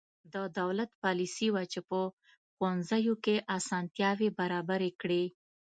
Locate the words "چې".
1.71-1.79